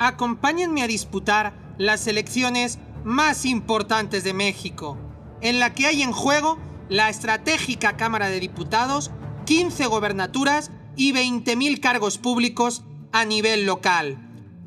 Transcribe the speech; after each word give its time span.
acompáñenme 0.00 0.82
a 0.82 0.88
disputar 0.88 1.52
las 1.78 2.06
elecciones 2.08 2.78
más 3.04 3.44
importantes 3.44 4.24
de 4.24 4.32
México, 4.32 4.96
en 5.42 5.60
la 5.60 5.74
que 5.74 5.86
hay 5.86 6.02
en 6.02 6.10
juego 6.10 6.58
la 6.88 7.10
estratégica 7.10 7.96
Cámara 7.96 8.28
de 8.30 8.40
Diputados, 8.40 9.10
15 9.44 9.86
gobernaturas 9.86 10.70
y 10.96 11.12
20.000 11.12 11.80
cargos 11.80 12.18
públicos 12.18 12.82
a 13.12 13.26
nivel 13.26 13.66
local. 13.66 14.18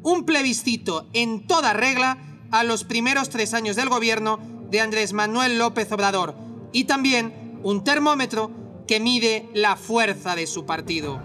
Un 0.04 0.24
plebiscito 0.24 1.08
en 1.14 1.48
toda 1.48 1.74
regla 1.74 2.20
a 2.52 2.64
los 2.64 2.84
primeros 2.84 3.30
tres 3.30 3.56
años 3.56 3.76
del 3.76 3.90
gobierno 3.90 4.40
de 4.70 4.82
Andrés 4.82 5.14
Manuel 5.14 5.58
López 5.58 5.92
Obrador 5.92 6.36
y 6.72 6.84
también 6.84 7.60
un 7.64 7.84
termómetro 7.84 8.52
que 8.88 9.00
mide 9.00 9.50
la 9.54 9.78
fuerza 9.78 10.36
de 10.36 10.46
su 10.46 10.66
partido. 10.66 11.20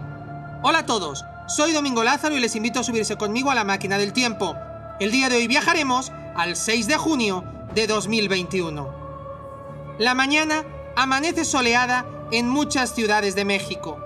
Hola 0.63 0.79
a 0.79 0.85
todos, 0.85 1.23
soy 1.49 1.73
Domingo 1.73 2.03
Lázaro 2.03 2.37
y 2.37 2.39
les 2.39 2.55
invito 2.55 2.79
a 2.79 2.83
subirse 2.83 3.17
conmigo 3.17 3.49
a 3.49 3.55
la 3.55 3.63
máquina 3.63 3.97
del 3.97 4.13
tiempo. 4.13 4.55
El 4.99 5.11
día 5.11 5.29
de 5.29 5.37
hoy 5.37 5.47
viajaremos 5.47 6.11
al 6.35 6.55
6 6.55 6.85
de 6.85 6.95
junio 6.95 7.43
de 7.73 7.87
2021. 7.87 8.87
La 9.97 10.13
mañana 10.13 10.63
amanece 10.95 11.45
soleada 11.45 12.05
en 12.31 12.47
muchas 12.47 12.93
ciudades 12.93 13.33
de 13.33 13.45
México. 13.45 13.97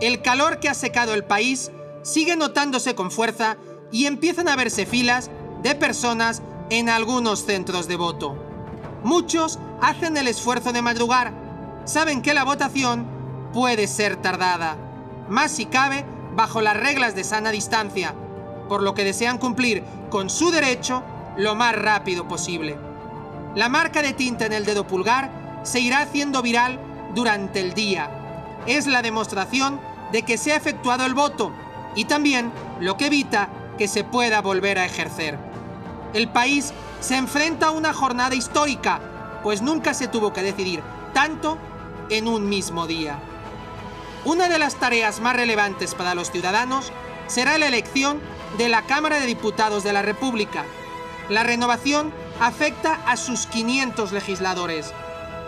El 0.00 0.22
calor 0.22 0.58
que 0.58 0.70
ha 0.70 0.74
secado 0.74 1.12
el 1.12 1.22
país 1.22 1.70
sigue 2.02 2.34
notándose 2.34 2.94
con 2.94 3.10
fuerza 3.10 3.58
y 3.92 4.06
empiezan 4.06 4.48
a 4.48 4.56
verse 4.56 4.86
filas 4.86 5.30
de 5.62 5.74
personas 5.74 6.40
en 6.70 6.88
algunos 6.88 7.44
centros 7.44 7.88
de 7.88 7.96
voto. 7.96 8.36
Muchos 9.04 9.58
hacen 9.82 10.16
el 10.16 10.28
esfuerzo 10.28 10.72
de 10.72 10.80
madrugar, 10.80 11.34
saben 11.84 12.22
que 12.22 12.32
la 12.32 12.44
votación 12.44 13.06
puede 13.52 13.86
ser 13.86 14.16
tardada, 14.16 14.78
más 15.28 15.50
si 15.50 15.66
cabe 15.66 16.06
bajo 16.34 16.60
las 16.60 16.76
reglas 16.76 17.14
de 17.14 17.24
sana 17.24 17.50
distancia, 17.50 18.14
por 18.68 18.82
lo 18.82 18.94
que 18.94 19.04
desean 19.04 19.38
cumplir 19.38 19.82
con 20.10 20.30
su 20.30 20.50
derecho 20.50 21.02
lo 21.36 21.54
más 21.54 21.74
rápido 21.74 22.28
posible. 22.28 22.76
La 23.54 23.68
marca 23.68 24.02
de 24.02 24.12
tinta 24.12 24.46
en 24.46 24.52
el 24.52 24.64
dedo 24.64 24.86
pulgar 24.86 25.30
se 25.62 25.80
irá 25.80 26.00
haciendo 26.00 26.42
viral 26.42 26.78
durante 27.14 27.60
el 27.60 27.74
día. 27.74 28.10
Es 28.66 28.86
la 28.86 29.02
demostración 29.02 29.80
de 30.12 30.22
que 30.22 30.38
se 30.38 30.52
ha 30.52 30.56
efectuado 30.56 31.04
el 31.04 31.14
voto 31.14 31.52
y 31.94 32.04
también 32.04 32.52
lo 32.78 32.96
que 32.96 33.06
evita 33.06 33.48
que 33.78 33.88
se 33.88 34.04
pueda 34.04 34.40
volver 34.40 34.78
a 34.78 34.84
ejercer. 34.84 35.38
El 36.12 36.28
país 36.28 36.72
se 37.00 37.16
enfrenta 37.16 37.68
a 37.68 37.70
una 37.70 37.92
jornada 37.92 38.34
histórica, 38.34 39.00
pues 39.42 39.62
nunca 39.62 39.94
se 39.94 40.08
tuvo 40.08 40.32
que 40.32 40.42
decidir 40.42 40.82
tanto 41.12 41.56
en 42.08 42.28
un 42.28 42.48
mismo 42.48 42.86
día. 42.86 43.18
Una 44.24 44.50
de 44.50 44.58
las 44.58 44.74
tareas 44.74 45.20
más 45.20 45.34
relevantes 45.34 45.94
para 45.94 46.14
los 46.14 46.30
ciudadanos 46.30 46.92
será 47.26 47.56
la 47.56 47.68
elección 47.68 48.20
de 48.58 48.68
la 48.68 48.82
Cámara 48.82 49.18
de 49.18 49.26
Diputados 49.26 49.82
de 49.82 49.94
la 49.94 50.02
República. 50.02 50.64
La 51.30 51.42
renovación 51.42 52.12
afecta 52.38 53.00
a 53.06 53.16
sus 53.16 53.46
500 53.46 54.12
legisladores, 54.12 54.92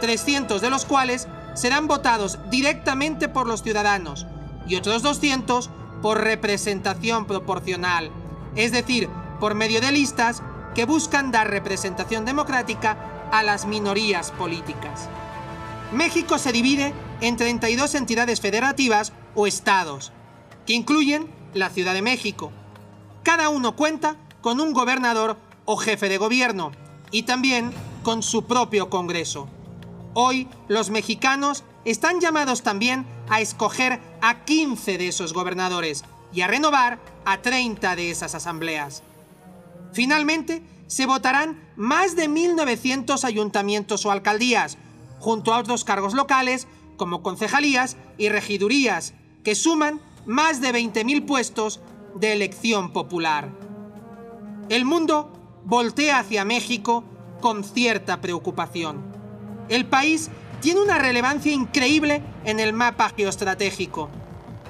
300 0.01 0.63
de 0.63 0.71
los 0.71 0.87
cuales 0.87 1.29
serán 1.55 1.87
votados 1.87 2.39
directamente 2.51 3.29
por 3.29 3.47
los 3.47 3.63
ciudadanos 3.63 4.27
y 4.67 4.77
otros 4.77 5.03
200 5.03 5.69
por 6.01 6.23
representación 6.23 7.27
proporcional, 7.27 8.11
es 8.57 8.73
decir, 8.73 9.11
por 9.39 9.55
medio 9.55 9.83
de 9.83 9.93
listas 9.93 10.43
que 10.75 10.87
buscan 10.87 11.31
dar 11.31 11.51
representación 11.51 12.25
democrática 12.25 12.97
a 13.33 13.43
las 13.43 13.67
minorías 13.67 14.31
políticas. 14.31 15.11
México 15.93 16.39
se 16.39 16.53
divide 16.53 16.95
en 17.23 17.37
32 17.37 17.95
entidades 17.95 18.41
federativas 18.41 19.13
o 19.35 19.47
estados, 19.47 20.13
que 20.67 20.75
incluyen 20.75 21.31
la 21.55 21.71
Ciudad 21.71 21.95
de 21.95 22.03
México. 22.03 22.51
Cada 23.23 23.49
uno 23.49 23.77
cuenta 23.77 24.17
con 24.41 24.61
un 24.61 24.73
gobernador 24.73 25.39
o 25.65 25.77
jefe 25.77 26.09
de 26.09 26.19
gobierno 26.19 26.73
y 27.13 27.23
también 27.23 27.73
con 28.03 28.25
su 28.25 28.45
propio 28.45 28.91
Congreso. 28.91 29.49
Hoy 30.15 30.49
los 30.67 30.91
mexicanos 30.91 31.63
están 31.85 32.21
llamados 32.21 32.63
también 32.63 33.07
a 33.31 33.41
escoger 33.41 34.01
a 34.21 34.45
15 34.45 34.99
de 34.99 35.09
esos 35.09 35.33
gobernadores 35.33 36.05
y 36.33 36.41
a 36.41 36.49
renovar 36.49 36.99
a 37.25 37.41
30 37.41 37.95
de 37.95 38.11
esas 38.11 38.35
asambleas. 38.35 39.05
Finalmente, 39.93 40.63
se 40.89 41.07
votarán 41.07 41.63
más 41.77 42.17
de 42.17 42.29
1.900 42.29 43.25
ayuntamientos 43.25 44.05
o 44.05 44.11
alcaldías, 44.11 44.77
junto 45.21 45.55
a 45.55 45.59
otros 45.59 45.85
cargos 45.85 46.15
locales 46.15 46.67
como 46.97 47.23
concejalías 47.23 47.97
y 48.19 48.29
regidurías, 48.29 49.15
que 49.45 49.55
suman 49.55 50.01
más 50.27 50.61
de 50.61 50.73
20.000 50.73 51.27
puestos 51.27 51.81
de 52.15 52.33
elección 52.33 52.93
popular. 52.93 53.51
El 54.69 54.85
mundo 54.85 55.33
voltea 55.65 56.19
hacia 56.19 56.45
México 56.45 57.05
con 57.41 57.65
cierta 57.65 58.21
preocupación. 58.21 59.03
El 59.69 59.87
país 59.87 60.31
tiene 60.61 60.81
una 60.81 60.99
relevancia 60.99 61.53
increíble 61.53 62.23
en 62.45 62.61
el 62.61 62.73
mapa 62.73 63.11
geoestratégico. 63.17 64.09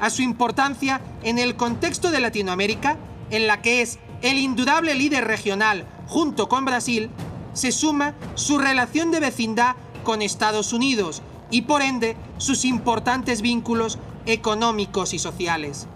A 0.00 0.10
su 0.10 0.22
importancia 0.22 1.00
en 1.22 1.38
el 1.38 1.54
contexto 1.54 2.10
de 2.10 2.20
Latinoamérica, 2.20 2.96
en 3.30 3.46
la 3.46 3.62
que 3.62 3.82
es 3.82 3.98
el 4.22 4.38
indudable 4.38 4.94
líder 4.94 5.26
regional 5.26 5.86
junto 6.06 6.48
con 6.48 6.64
Brasil, 6.64 7.10
se 7.52 7.72
suma 7.72 8.14
su 8.34 8.58
relación 8.58 9.10
de 9.10 9.20
vecindad 9.20 9.76
con 10.02 10.22
Estados 10.22 10.72
Unidos 10.72 11.22
y 11.52 11.62
por 11.62 11.82
ende 11.82 12.16
sus 12.38 12.64
importantes 12.64 13.42
vínculos 13.42 13.98
económicos 14.26 15.14
y 15.14 15.20
sociales. 15.20 15.86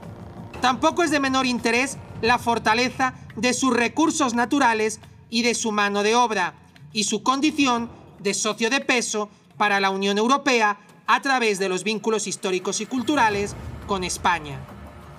Tampoco 0.60 1.02
es 1.02 1.10
de 1.10 1.18
menor 1.18 1.46
interés 1.46 1.98
la 2.22 2.38
fortaleza 2.38 3.14
de 3.34 3.52
sus 3.52 3.74
recursos 3.74 4.34
naturales 4.34 5.00
y 5.30 5.42
de 5.42 5.54
su 5.54 5.72
mano 5.72 6.04
de 6.04 6.14
obra, 6.14 6.54
y 6.92 7.04
su 7.04 7.22
condición 7.22 7.90
de 8.20 8.32
socio 8.32 8.70
de 8.70 8.80
peso 8.80 9.28
para 9.56 9.80
la 9.80 9.90
Unión 9.90 10.18
Europea 10.18 10.78
a 11.06 11.20
través 11.20 11.58
de 11.58 11.68
los 11.68 11.84
vínculos 11.84 12.26
históricos 12.26 12.80
y 12.80 12.86
culturales 12.86 13.54
con 13.86 14.04
España. 14.04 14.58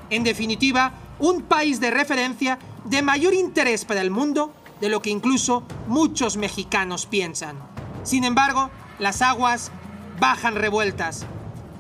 En 0.10 0.24
definitiva, 0.24 0.94
un 1.20 1.44
país 1.44 1.80
de 1.80 1.92
referencia 1.92 2.60
de 2.86 3.02
mayor 3.02 3.34
interés 3.34 3.86
para 3.86 4.02
el 4.02 4.12
mundo 4.12 4.54
de 4.82 4.90
lo 4.90 5.02
que 5.02 5.10
incluso 5.10 5.64
muchos 5.88 6.38
mexicanos 6.38 7.06
piensan. 7.06 7.58
Sin 8.04 8.24
embargo, 8.24 8.70
las 9.00 9.22
aguas 9.22 9.72
bajan 10.20 10.56
revueltas. 10.56 11.26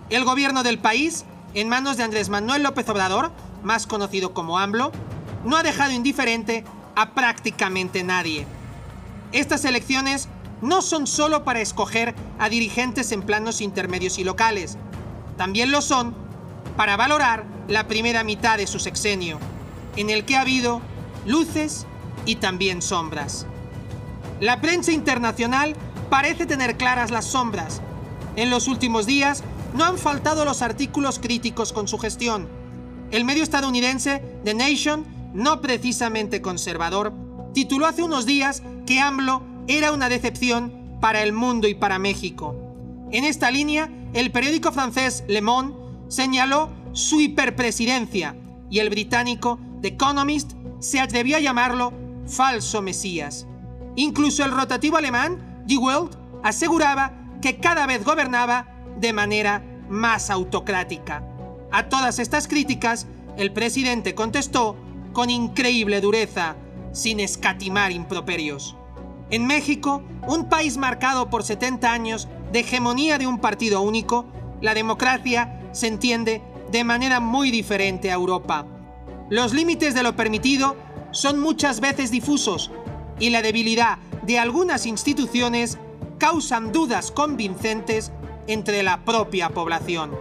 El 0.09 0.23
gobierno 0.23 0.63
del 0.63 0.79
país, 0.79 1.25
en 1.53 1.69
manos 1.69 1.97
de 1.97 2.03
Andrés 2.03 2.29
Manuel 2.29 2.63
López 2.63 2.87
Obrador, 2.89 3.31
más 3.63 3.87
conocido 3.87 4.33
como 4.33 4.57
AMLO, 4.57 4.91
no 5.43 5.57
ha 5.57 5.63
dejado 5.63 5.91
indiferente 5.91 6.63
a 6.95 7.11
prácticamente 7.11 8.03
nadie. 8.03 8.45
Estas 9.31 9.65
elecciones 9.65 10.29
no 10.61 10.81
son 10.81 11.07
solo 11.07 11.43
para 11.43 11.61
escoger 11.61 12.15
a 12.39 12.49
dirigentes 12.49 13.11
en 13.11 13.21
planos 13.21 13.61
intermedios 13.61 14.17
y 14.17 14.23
locales, 14.23 14.77
también 15.37 15.71
lo 15.71 15.81
son 15.81 16.15
para 16.75 16.97
valorar 16.97 17.45
la 17.67 17.87
primera 17.87 18.23
mitad 18.23 18.57
de 18.57 18.67
su 18.67 18.79
sexenio, 18.79 19.39
en 19.95 20.09
el 20.09 20.25
que 20.25 20.35
ha 20.35 20.41
habido 20.41 20.81
luces 21.25 21.85
y 22.25 22.35
también 22.35 22.81
sombras. 22.81 23.45
La 24.39 24.61
prensa 24.61 24.91
internacional 24.91 25.75
parece 26.09 26.45
tener 26.45 26.77
claras 26.77 27.11
las 27.11 27.25
sombras. 27.25 27.81
En 28.37 28.51
los 28.51 28.67
últimos 28.67 29.07
días 29.07 29.43
no 29.73 29.83
han 29.83 29.97
faltado 29.97 30.45
los 30.45 30.61
artículos 30.61 31.17
críticos 31.17 31.73
con 31.73 31.87
su 31.87 31.97
gestión. 31.97 32.47
El 33.09 33.25
medio 33.25 33.41
estadounidense 33.41 34.21
The 34.43 34.53
Nation, 34.53 35.05
no 35.33 35.59
precisamente 35.59 36.39
conservador, 36.39 37.13
tituló 37.55 37.87
hace 37.87 38.03
unos 38.03 38.27
días 38.27 38.61
que 38.85 38.99
AMLO 38.99 39.41
era 39.67 39.91
una 39.91 40.07
decepción 40.07 40.71
para 41.01 41.23
el 41.23 41.33
mundo 41.33 41.67
y 41.67 41.73
para 41.73 41.97
México. 41.97 42.55
En 43.11 43.23
esta 43.23 43.49
línea, 43.49 43.89
el 44.13 44.31
periódico 44.31 44.71
francés 44.71 45.23
Le 45.27 45.41
Monde 45.41 45.75
señaló 46.07 46.69
su 46.93 47.19
hiperpresidencia 47.19 48.35
y 48.69 48.79
el 48.79 48.91
británico 48.91 49.59
The 49.81 49.89
Economist 49.89 50.51
se 50.79 50.99
atrevió 50.99 51.37
a 51.37 51.41
llamarlo 51.41 51.91
falso 52.27 52.83
Mesías. 52.83 53.47
Incluso 53.95 54.45
el 54.45 54.51
rotativo 54.51 54.97
alemán, 54.97 55.63
Die 55.65 55.79
Welt, 55.79 56.15
aseguraba 56.43 57.26
que 57.47 57.61
cada 57.61 57.85
vez 57.85 58.03
gobernaba 58.03 58.67
de 58.97 59.13
manera 59.13 59.63
más 59.87 60.29
autocrática. 60.29 61.23
A 61.71 61.87
todas 61.87 62.19
estas 62.19 62.45
críticas, 62.45 63.07
el 63.37 63.53
presidente 63.53 64.15
contestó 64.15 64.75
con 65.13 65.29
increíble 65.29 66.01
dureza, 66.01 66.57
sin 66.91 67.21
escatimar 67.21 67.93
improperios. 67.93 68.75
En 69.29 69.47
México, 69.47 70.03
un 70.27 70.49
país 70.49 70.75
marcado 70.75 71.29
por 71.29 71.43
70 71.43 71.89
años 71.89 72.27
de 72.51 72.59
hegemonía 72.59 73.17
de 73.17 73.27
un 73.27 73.39
partido 73.39 73.79
único, 73.79 74.25
la 74.59 74.73
democracia 74.73 75.61
se 75.71 75.87
entiende 75.87 76.41
de 76.69 76.83
manera 76.83 77.21
muy 77.21 77.49
diferente 77.49 78.11
a 78.11 78.15
Europa. 78.15 78.65
Los 79.29 79.53
límites 79.53 79.93
de 79.93 80.03
lo 80.03 80.17
permitido 80.17 80.75
son 81.11 81.39
muchas 81.39 81.79
veces 81.79 82.11
difusos 82.11 82.71
y 83.21 83.29
la 83.29 83.41
debilidad 83.41 83.99
de 84.23 84.37
algunas 84.37 84.85
instituciones 84.85 85.79
causan 86.17 86.71
dudas 86.71 87.11
convincentes 87.11 88.11
entre 88.47 88.83
la 88.83 89.03
propia 89.05 89.49
población. 89.49 90.15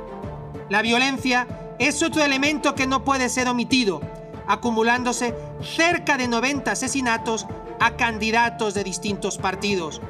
La 0.68 0.82
violencia 0.82 1.46
es 1.78 2.02
otro 2.02 2.22
elemento 2.22 2.74
que 2.74 2.86
no 2.86 3.04
puede 3.04 3.28
ser 3.28 3.48
omitido 3.48 4.00
acumulándose 4.46 5.34
cerca 5.62 6.16
de 6.16 6.28
90 6.28 6.70
asesinatos 6.70 7.46
a 7.80 7.96
candidatos 7.96 8.74
de 8.74 8.84
distintos 8.84 9.38
partidos, 9.38 10.00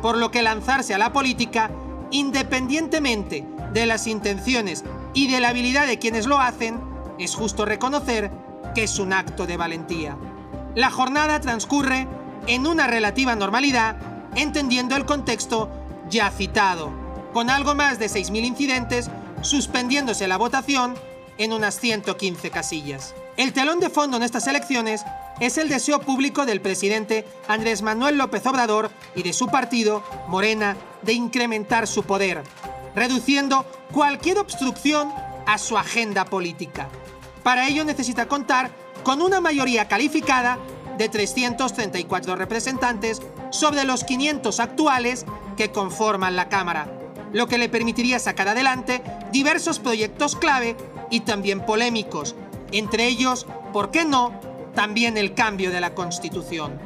por 0.00 0.16
lo 0.16 0.30
que 0.30 0.42
lanzarse 0.42 0.94
a 0.94 0.98
la 0.98 1.12
política, 1.12 1.70
independientemente 2.10 3.46
de 3.72 3.86
las 3.86 4.06
intenciones 4.06 4.84
y 5.14 5.30
de 5.30 5.40
la 5.40 5.50
habilidad 5.50 5.86
de 5.86 5.98
quienes 5.98 6.26
lo 6.26 6.40
hacen, 6.40 6.80
es 7.18 7.34
justo 7.34 7.64
reconocer 7.64 8.30
que 8.74 8.84
es 8.84 8.98
un 8.98 9.12
acto 9.12 9.46
de 9.46 9.56
valentía. 9.56 10.16
La 10.74 10.90
jornada 10.90 11.40
transcurre 11.40 12.08
en 12.46 12.66
una 12.66 12.86
relativa 12.86 13.36
normalidad, 13.36 13.96
entendiendo 14.34 14.96
el 14.96 15.06
contexto 15.06 15.70
ya 16.08 16.30
citado, 16.30 16.92
con 17.32 17.50
algo 17.50 17.74
más 17.74 17.98
de 17.98 18.06
6.000 18.06 18.44
incidentes, 18.44 19.10
suspendiéndose 19.42 20.28
la 20.28 20.36
votación 20.36 20.94
en 21.38 21.52
unas 21.52 21.78
115 21.78 22.50
casillas. 22.50 23.14
El 23.36 23.52
telón 23.52 23.80
de 23.80 23.90
fondo 23.90 24.18
en 24.18 24.22
estas 24.22 24.46
elecciones 24.46 25.02
es 25.40 25.56
el 25.56 25.68
deseo 25.68 26.00
público 26.00 26.44
del 26.44 26.60
presidente 26.60 27.26
Andrés 27.48 27.82
Manuel 27.82 28.18
López 28.18 28.46
Obrador 28.46 28.90
y 29.14 29.22
de 29.22 29.32
su 29.32 29.48
partido, 29.48 30.02
Morena, 30.28 30.76
de 31.02 31.14
incrementar 31.14 31.86
su 31.86 32.02
poder, 32.02 32.42
reduciendo 32.94 33.64
cualquier 33.90 34.38
obstrucción 34.38 35.12
a 35.46 35.58
su 35.58 35.78
agenda 35.78 36.26
política. 36.26 36.88
Para 37.42 37.66
ello 37.66 37.84
necesita 37.84 38.28
contar 38.28 38.70
con 39.02 39.22
una 39.22 39.40
mayoría 39.40 39.88
calificada 39.88 40.58
de 40.98 41.08
334 41.08 42.36
representantes 42.36 43.20
sobre 43.52 43.84
los 43.84 44.02
500 44.02 44.58
actuales 44.58 45.24
que 45.56 45.70
conforman 45.70 46.34
la 46.34 46.48
Cámara, 46.48 46.88
lo 47.32 47.46
que 47.46 47.58
le 47.58 47.68
permitiría 47.68 48.18
sacar 48.18 48.48
adelante 48.48 49.02
diversos 49.30 49.78
proyectos 49.78 50.34
clave 50.34 50.76
y 51.10 51.20
también 51.20 51.64
polémicos, 51.64 52.34
entre 52.72 53.06
ellos, 53.06 53.46
¿por 53.72 53.90
qué 53.90 54.04
no?, 54.04 54.32
también 54.74 55.18
el 55.18 55.34
cambio 55.34 55.70
de 55.70 55.80
la 55.80 55.94
Constitución. 55.94 56.80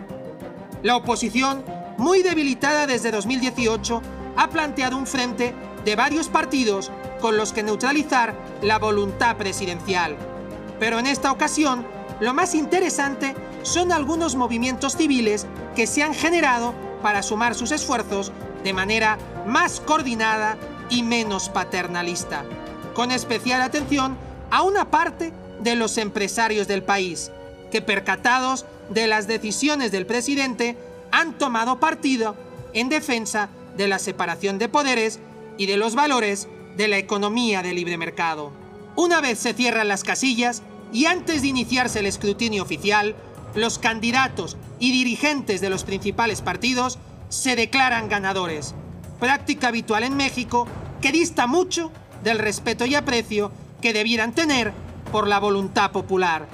La 0.83 0.97
oposición, 0.97 1.65
muy 1.97 2.23
debilitada 2.23 2.87
desde 2.87 3.13
2018, 3.13 4.03
ha 4.37 4.51
planteado 4.51 4.97
un 4.97 5.07
frente 5.07 5.55
de 5.85 5.97
varios 5.97 6.29
partidos 6.29 6.91
con 7.21 7.37
los 7.37 7.53
que 7.53 7.63
neutralizar 7.63 8.35
la 8.61 8.79
voluntad 8.79 9.37
presidencial. 9.37 10.17
Pero 10.81 10.99
en 10.99 11.07
esta 11.07 11.31
ocasión, 11.31 11.87
lo 12.21 12.35
más 12.35 12.55
interesante 12.55 13.35
son 13.63 13.93
algunos 13.93 14.35
movimientos 14.35 14.97
civiles 14.97 15.47
que 15.77 15.87
se 15.87 16.03
han 16.03 16.15
generado 16.15 16.75
para 17.03 17.23
sumar 17.23 17.55
sus 17.55 17.71
esfuerzos 17.71 18.33
de 18.65 18.73
manera 18.73 19.19
más 19.47 19.79
coordinada 19.79 20.57
y 20.91 21.03
menos 21.03 21.51
paternalista, 21.51 22.45
con 22.95 23.13
especial 23.13 23.63
atención 23.63 24.17
a 24.51 24.63
una 24.63 24.91
parte 24.91 25.33
de 25.61 25.77
los 25.77 25.99
empresarios 25.99 26.67
del 26.67 26.83
país, 26.83 27.31
que 27.71 27.83
percatados 27.83 28.65
de 28.89 29.07
las 29.07 29.29
decisiones 29.29 29.93
del 29.93 30.07
presidente 30.07 30.77
han 31.13 31.37
tomado 31.39 31.79
partido 31.79 32.37
en 32.73 32.89
defensa 32.89 33.51
de 33.77 33.87
la 33.87 33.99
separación 33.99 34.59
de 34.59 34.69
poderes 34.69 35.21
y 35.59 35.67
de 35.67 35.77
los 35.77 35.95
valores 35.95 36.49
de 36.77 36.89
la 36.89 36.99
economía 36.99 37.63
de 37.63 37.75
libre 37.75 37.99
mercado. 37.99 38.51
Una 38.97 39.21
vez 39.21 39.39
se 39.39 39.53
cierran 39.53 39.89
las 39.89 40.05
casillas 40.05 40.63
y 40.93 41.07
antes 41.07 41.43
de 41.43 41.49
iniciarse 41.49 41.99
el 41.99 42.07
escrutinio 42.07 42.63
oficial, 42.63 43.15
los 43.57 43.79
candidatos 43.79 44.57
y 44.79 44.93
dirigentes 44.93 45.61
de 45.61 45.71
los 45.71 45.83
principales 45.83 46.43
partidos 46.43 46.99
se 47.29 47.57
declaran 47.57 48.09
ganadores, 48.09 48.75
práctica 49.19 49.69
habitual 49.69 50.05
en 50.05 50.17
México 50.17 50.69
que 51.01 51.11
dista 51.11 51.47
mucho 51.47 51.91
del 52.23 52.39
respeto 52.39 52.85
y 52.87 52.95
aprecio 52.95 53.51
que 53.81 53.93
debieran 53.93 54.33
tener 54.33 54.73
por 55.11 55.27
la 55.27 55.41
voluntad 55.41 55.91
popular. 55.91 56.47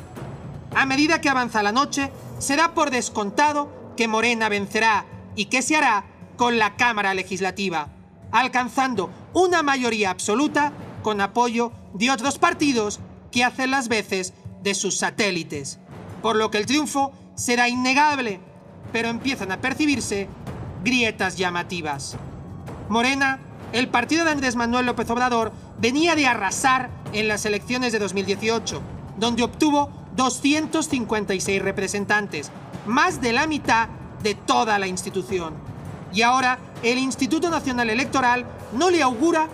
A 0.74 0.86
medida 0.86 1.20
que 1.20 1.28
avanza 1.28 1.62
la 1.62 1.72
noche, 1.72 2.10
será 2.38 2.72
por 2.72 2.90
descontado 2.90 3.92
que 3.96 4.08
Morena 4.08 4.48
vencerá 4.48 5.04
y 5.34 5.46
que 5.46 5.62
se 5.62 5.76
hará 5.76 6.04
con 6.36 6.58
la 6.58 6.76
Cámara 6.76 7.14
Legislativa, 7.14 7.88
alcanzando 8.30 9.10
una 9.34 9.62
mayoría 9.62 10.10
absoluta 10.10 10.72
con 11.02 11.20
apoyo 11.20 11.72
de 11.94 12.10
otros 12.10 12.38
partidos 12.38 13.00
que 13.30 13.44
hacen 13.44 13.70
las 13.70 13.88
veces 13.88 14.34
de 14.62 14.74
sus 14.74 14.98
satélites, 14.98 15.78
por 16.22 16.36
lo 16.36 16.50
que 16.50 16.58
el 16.58 16.66
triunfo 16.66 17.12
será 17.34 17.68
innegable, 17.68 18.40
pero 18.92 19.08
empiezan 19.08 19.52
a 19.52 19.60
percibirse 19.60 20.28
grietas 20.84 21.36
llamativas. 21.36 22.16
Morena, 22.88 23.40
el 23.72 23.88
partido 23.88 24.24
de 24.24 24.30
Andrés 24.30 24.56
Manuel 24.56 24.86
López 24.86 25.10
Obrador, 25.10 25.52
venía 25.78 26.14
de 26.14 26.26
arrasar 26.26 26.90
en 27.12 27.28
las 27.28 27.44
elecciones 27.44 27.92
de 27.92 27.98
2018, 27.98 28.80
donde 29.18 29.42
obtuvo 29.42 29.90
256 30.16 31.62
representantes, 31.62 32.50
más 32.86 33.20
de 33.20 33.32
la 33.32 33.46
mitad 33.46 33.88
de 34.22 34.34
toda 34.34 34.78
la 34.78 34.86
institución. 34.86 35.54
Y 36.12 36.22
ahora 36.22 36.58
el 36.82 36.98
Instituto 36.98 37.48
Nacional 37.48 37.90
Electoral 37.90 38.44
no 38.72 38.90
le 38.90 39.02
augura 39.02 39.48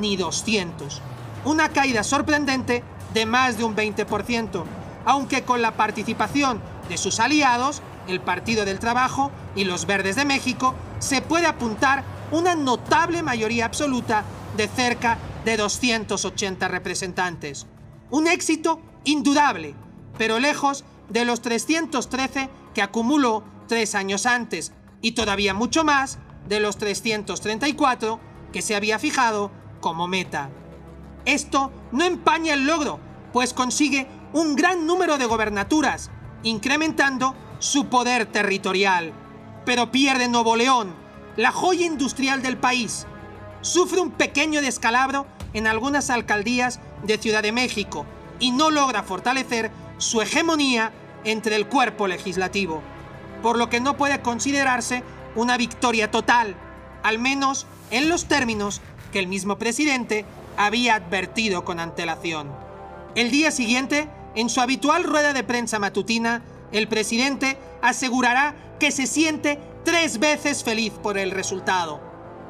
ni 0.00 0.16
200. 0.16 1.02
Una 1.44 1.68
caída 1.70 2.04
sorprendente 2.04 2.82
de 3.12 3.26
más 3.26 3.58
de 3.58 3.64
un 3.64 3.74
20%, 3.76 4.64
aunque 5.04 5.42
con 5.42 5.62
la 5.62 5.76
participación 5.76 6.60
de 6.88 6.96
sus 6.96 7.20
aliados, 7.20 7.82
el 8.08 8.20
Partido 8.20 8.64
del 8.64 8.78
Trabajo 8.78 9.30
y 9.56 9.64
los 9.64 9.86
Verdes 9.86 10.16
de 10.16 10.24
México, 10.24 10.74
se 10.98 11.22
puede 11.22 11.46
apuntar 11.46 12.04
una 12.30 12.54
notable 12.54 13.22
mayoría 13.22 13.66
absoluta 13.66 14.24
de 14.56 14.68
cerca 14.68 15.18
de 15.44 15.56
280 15.56 16.68
representantes. 16.68 17.66
Un 18.10 18.28
éxito 18.28 18.80
indudable, 19.04 19.74
pero 20.18 20.38
lejos 20.38 20.84
de 21.08 21.24
los 21.24 21.42
313 21.42 22.48
que 22.74 22.82
acumuló 22.82 23.44
tres 23.68 23.94
años 23.94 24.26
antes 24.26 24.72
y 25.00 25.12
todavía 25.12 25.54
mucho 25.54 25.84
más 25.84 26.18
de 26.48 26.60
los 26.60 26.78
334 26.78 28.20
que 28.52 28.62
se 28.62 28.76
había 28.76 28.98
fijado 28.98 29.50
como 29.80 30.08
meta. 30.08 30.50
Esto 31.24 31.72
no 31.92 32.04
empaña 32.04 32.54
el 32.54 32.66
logro, 32.66 33.00
pues 33.32 33.52
consigue 33.54 34.06
un 34.34 34.56
gran 34.56 34.84
número 34.84 35.16
de 35.16 35.26
gobernaturas, 35.26 36.10
incrementando 36.42 37.36
su 37.60 37.86
poder 37.86 38.26
territorial. 38.26 39.12
Pero 39.64 39.92
pierde 39.92 40.28
Nuevo 40.28 40.56
León, 40.56 40.92
la 41.36 41.52
joya 41.52 41.86
industrial 41.86 42.42
del 42.42 42.56
país. 42.56 43.06
Sufre 43.60 44.00
un 44.00 44.10
pequeño 44.10 44.60
descalabro 44.60 45.26
en 45.52 45.68
algunas 45.68 46.10
alcaldías 46.10 46.80
de 47.04 47.16
Ciudad 47.16 47.44
de 47.44 47.52
México 47.52 48.06
y 48.40 48.50
no 48.50 48.72
logra 48.72 49.04
fortalecer 49.04 49.70
su 49.98 50.20
hegemonía 50.20 50.90
entre 51.22 51.54
el 51.54 51.68
cuerpo 51.68 52.08
legislativo, 52.08 52.82
por 53.40 53.56
lo 53.56 53.70
que 53.70 53.78
no 53.78 53.96
puede 53.96 54.20
considerarse 54.20 55.04
una 55.36 55.56
victoria 55.56 56.10
total, 56.10 56.56
al 57.04 57.20
menos 57.20 57.68
en 57.92 58.08
los 58.08 58.24
términos 58.24 58.80
que 59.12 59.20
el 59.20 59.28
mismo 59.28 59.58
presidente 59.58 60.24
había 60.56 60.96
advertido 60.96 61.64
con 61.64 61.78
antelación. 61.78 62.50
El 63.14 63.30
día 63.30 63.52
siguiente, 63.52 64.08
en 64.34 64.48
su 64.50 64.60
habitual 64.60 65.04
rueda 65.04 65.32
de 65.32 65.44
prensa 65.44 65.78
matutina, 65.78 66.42
el 66.72 66.88
presidente 66.88 67.58
asegurará 67.82 68.54
que 68.80 68.90
se 68.90 69.06
siente 69.06 69.60
tres 69.84 70.18
veces 70.18 70.64
feliz 70.64 70.92
por 70.92 71.18
el 71.18 71.30
resultado. 71.30 72.00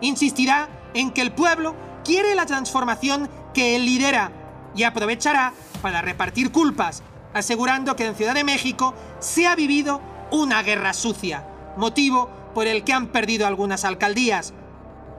Insistirá 0.00 0.68
en 0.94 1.10
que 1.10 1.20
el 1.20 1.32
pueblo 1.32 1.74
quiere 2.04 2.34
la 2.34 2.46
transformación 2.46 3.28
que 3.52 3.76
él 3.76 3.84
lidera 3.84 4.32
y 4.74 4.84
aprovechará 4.84 5.52
para 5.82 6.00
repartir 6.00 6.52
culpas, 6.52 7.02
asegurando 7.34 7.96
que 7.96 8.06
en 8.06 8.14
Ciudad 8.14 8.34
de 8.34 8.44
México 8.44 8.94
se 9.18 9.46
ha 9.46 9.54
vivido 9.54 10.00
una 10.30 10.62
guerra 10.62 10.94
sucia, 10.94 11.46
motivo 11.76 12.30
por 12.54 12.66
el 12.66 12.84
que 12.84 12.92
han 12.92 13.08
perdido 13.08 13.46
algunas 13.46 13.84
alcaldías. 13.84 14.54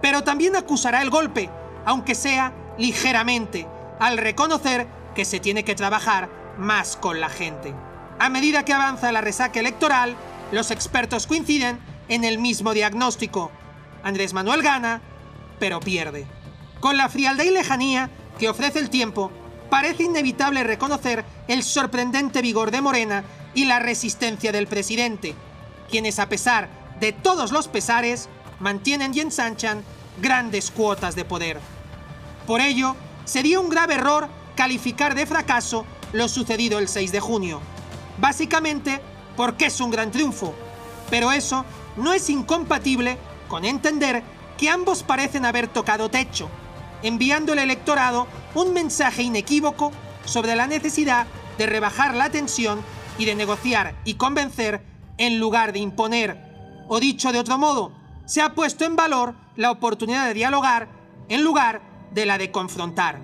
Pero 0.01 0.23
también 0.23 0.55
acusará 0.55 1.01
el 1.01 1.09
golpe, 1.09 1.49
aunque 1.85 2.15
sea 2.15 2.53
ligeramente, 2.77 3.67
al 3.99 4.17
reconocer 4.17 4.87
que 5.13 5.25
se 5.25 5.39
tiene 5.39 5.63
que 5.63 5.75
trabajar 5.75 6.29
más 6.57 6.95
con 6.97 7.19
la 7.19 7.29
gente. 7.29 7.73
A 8.19 8.29
medida 8.29 8.63
que 8.63 8.73
avanza 8.73 9.11
la 9.11 9.21
resaca 9.21 9.59
electoral, 9.59 10.15
los 10.51 10.71
expertos 10.71 11.27
coinciden 11.27 11.79
en 12.07 12.23
el 12.23 12.37
mismo 12.37 12.73
diagnóstico. 12.73 13.51
Andrés 14.03 14.33
Manuel 14.33 14.61
gana, 14.61 15.01
pero 15.59 15.79
pierde. 15.79 16.25
Con 16.79 16.97
la 16.97 17.09
frialdad 17.09 17.43
y 17.43 17.51
lejanía 17.51 18.09
que 18.37 18.49
ofrece 18.49 18.79
el 18.79 18.89
tiempo, 18.89 19.31
parece 19.69 20.03
inevitable 20.03 20.63
reconocer 20.63 21.25
el 21.47 21.63
sorprendente 21.63 22.41
vigor 22.41 22.71
de 22.71 22.81
Morena 22.81 23.23
y 23.53 23.65
la 23.65 23.79
resistencia 23.79 24.51
del 24.51 24.67
presidente, 24.67 25.35
quienes 25.89 26.19
a 26.19 26.29
pesar 26.29 26.69
de 26.99 27.11
todos 27.11 27.51
los 27.51 27.67
pesares, 27.67 28.29
mantienen 28.59 29.13
y 29.13 29.19
ensanchan 29.19 29.83
grandes 30.21 30.71
cuotas 30.71 31.15
de 31.15 31.25
poder. 31.25 31.59
Por 32.47 32.61
ello, 32.61 32.95
sería 33.25 33.59
un 33.59 33.69
grave 33.69 33.95
error 33.95 34.29
calificar 34.55 35.15
de 35.15 35.25
fracaso 35.25 35.85
lo 36.15 36.29
sucedido 36.29 36.79
el 36.79 36.87
6 36.87 37.11
de 37.11 37.19
junio. 37.19 37.59
Básicamente 38.17 39.01
porque 39.35 39.65
es 39.65 39.81
un 39.81 39.91
gran 39.91 40.11
triunfo, 40.11 40.53
pero 41.09 41.31
eso 41.31 41.65
no 41.97 42.13
es 42.13 42.29
incompatible 42.29 43.17
con 43.49 43.65
entender 43.65 44.23
que 44.57 44.69
ambos 44.69 45.03
parecen 45.03 45.45
haber 45.45 45.67
tocado 45.67 46.09
techo, 46.09 46.49
enviando 47.03 47.51
al 47.51 47.59
electorado 47.59 48.27
un 48.53 48.73
mensaje 48.73 49.23
inequívoco 49.23 49.91
sobre 50.23 50.55
la 50.55 50.67
necesidad 50.67 51.27
de 51.57 51.65
rebajar 51.65 52.15
la 52.15 52.29
tensión 52.29 52.81
y 53.17 53.25
de 53.25 53.35
negociar 53.35 53.95
y 54.05 54.15
convencer 54.15 54.81
en 55.17 55.39
lugar 55.39 55.73
de 55.73 55.79
imponer. 55.79 56.37
O 56.87 56.99
dicho 56.99 57.33
de 57.33 57.39
otro 57.39 57.57
modo, 57.57 57.91
se 58.25 58.41
ha 58.41 58.53
puesto 58.53 58.85
en 58.85 58.95
valor 58.95 59.35
la 59.57 59.71
oportunidad 59.71 60.25
de 60.27 60.33
dialogar 60.33 60.87
en 61.27 61.43
lugar 61.43 61.81
de 62.11 62.25
la 62.25 62.37
de 62.37 62.51
confrontar. 62.51 63.19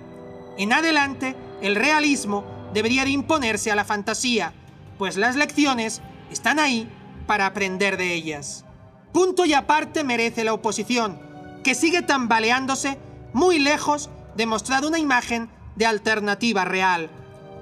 En 0.58 0.72
adelante, 0.72 1.34
el 1.62 1.74
realismo 1.74 2.44
debería 2.72 3.04
de 3.04 3.10
imponerse 3.10 3.70
a 3.70 3.76
la 3.76 3.84
fantasía, 3.84 4.52
pues 4.98 5.16
las 5.16 5.36
lecciones 5.36 6.00
están 6.30 6.58
ahí 6.58 6.88
para 7.26 7.46
aprender 7.46 7.96
de 7.96 8.14
ellas. 8.14 8.64
Punto 9.12 9.44
y 9.44 9.52
aparte 9.52 10.04
merece 10.04 10.44
la 10.44 10.54
oposición, 10.54 11.20
que 11.62 11.74
sigue 11.74 12.02
tambaleándose 12.02 12.98
muy 13.32 13.58
lejos 13.58 14.10
de 14.36 14.46
mostrar 14.46 14.84
una 14.84 14.98
imagen 14.98 15.50
de 15.76 15.86
alternativa 15.86 16.64
real. 16.64 17.10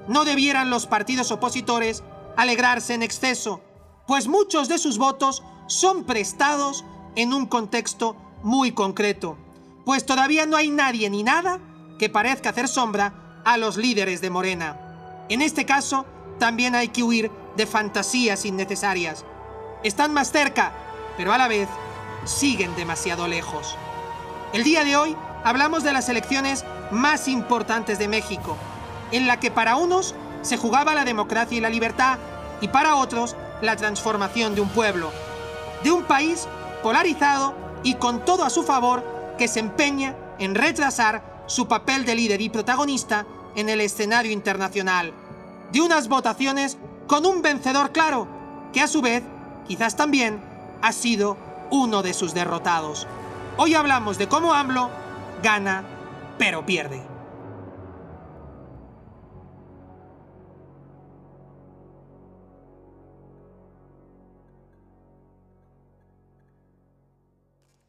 No 0.09 0.25
debieran 0.25 0.71
los 0.71 0.87
partidos 0.87 1.31
opositores 1.31 2.02
alegrarse 2.37 2.95
en 2.95 3.02
exceso, 3.02 3.62
pues 4.07 4.29
muchos 4.29 4.69
de 4.69 4.79
sus 4.79 4.99
votos 4.99 5.43
son 5.67 6.05
prestados 6.05 6.85
en 7.17 7.33
un 7.33 7.47
contexto 7.47 8.17
muy 8.43 8.73
concreto, 8.73 9.37
pues 9.85 10.07
todavía 10.07 10.47
no 10.47 10.57
hay 10.57 10.71
nadie 10.71 11.11
ni 11.11 11.23
nada 11.23 11.61
que 11.99 12.09
parezca 12.09 12.50
hacer 12.50 12.69
sombra 12.69 13.43
a 13.45 13.57
los 13.57 13.76
líderes 13.76 14.21
de 14.21 14.31
Morena. 14.31 14.89
En 15.30 15.42
este 15.42 15.64
caso, 15.64 16.06
también 16.40 16.75
hay 16.75 16.88
que 16.88 17.04
huir 17.04 17.30
de 17.56 17.64
fantasías 17.64 18.44
innecesarias. 18.44 19.25
Están 19.84 20.12
más 20.12 20.32
cerca, 20.32 20.72
pero 21.16 21.32
a 21.32 21.38
la 21.38 21.46
vez 21.46 21.68
siguen 22.25 22.75
demasiado 22.75 23.28
lejos. 23.28 23.76
El 24.52 24.64
día 24.64 24.82
de 24.82 24.96
hoy 24.96 25.16
hablamos 25.44 25.84
de 25.84 25.92
las 25.92 26.08
elecciones 26.08 26.64
más 26.90 27.28
importantes 27.28 28.00
de 28.00 28.08
México, 28.08 28.56
en 29.12 29.28
la 29.28 29.38
que 29.38 29.52
para 29.52 29.76
unos 29.76 30.16
se 30.42 30.56
jugaba 30.56 30.96
la 30.96 31.04
democracia 31.04 31.58
y 31.58 31.60
la 31.60 31.70
libertad 31.70 32.18
y 32.60 32.66
para 32.66 32.96
otros 32.96 33.37
la 33.62 33.76
transformación 33.76 34.56
de 34.56 34.62
un 34.62 34.68
pueblo, 34.70 35.12
de 35.84 35.92
un 35.92 36.02
país 36.02 36.49
polarizado 36.82 37.54
y 37.84 37.94
con 37.94 38.25
todo 38.25 38.42
a 38.42 38.50
su 38.50 38.64
favor 38.64 39.04
que 39.38 39.46
se 39.46 39.60
empeña 39.60 40.16
en 40.40 40.56
retrasar 40.56 41.44
su 41.46 41.68
papel 41.68 42.04
de 42.04 42.16
líder 42.16 42.40
y 42.40 42.49
protagonista 42.49 43.26
en 43.54 43.68
el 43.68 43.80
escenario 43.80 44.32
internacional, 44.32 45.12
de 45.72 45.80
unas 45.80 46.08
votaciones 46.08 46.78
con 47.06 47.26
un 47.26 47.42
vencedor 47.42 47.92
claro, 47.92 48.26
que 48.72 48.80
a 48.80 48.88
su 48.88 49.02
vez 49.02 49.22
quizás 49.66 49.96
también 49.96 50.40
ha 50.82 50.92
sido 50.92 51.36
uno 51.70 52.02
de 52.02 52.14
sus 52.14 52.34
derrotados. 52.34 53.06
Hoy 53.56 53.74
hablamos 53.74 54.18
de 54.18 54.28
cómo 54.28 54.54
AMLO 54.54 54.90
gana, 55.42 55.84
pero 56.38 56.64
pierde. 56.64 57.10